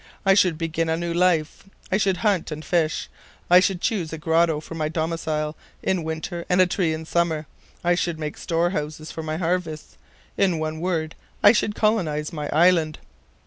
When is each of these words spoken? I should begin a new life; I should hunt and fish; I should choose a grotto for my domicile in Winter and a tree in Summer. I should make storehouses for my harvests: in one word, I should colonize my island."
I 0.25 0.33
should 0.33 0.57
begin 0.57 0.89
a 0.89 0.97
new 0.97 1.13
life; 1.13 1.69
I 1.91 1.97
should 1.97 2.17
hunt 2.25 2.49
and 2.49 2.65
fish; 2.65 3.07
I 3.51 3.59
should 3.59 3.81
choose 3.81 4.11
a 4.11 4.17
grotto 4.17 4.59
for 4.59 4.73
my 4.73 4.89
domicile 4.89 5.55
in 5.83 6.01
Winter 6.03 6.43
and 6.49 6.59
a 6.59 6.65
tree 6.65 6.91
in 6.91 7.05
Summer. 7.05 7.45
I 7.83 7.93
should 7.93 8.17
make 8.17 8.35
storehouses 8.35 9.11
for 9.11 9.21
my 9.21 9.37
harvests: 9.37 9.99
in 10.37 10.57
one 10.57 10.79
word, 10.79 11.13
I 11.43 11.51
should 11.51 11.75
colonize 11.75 12.33
my 12.33 12.49
island." 12.51 12.97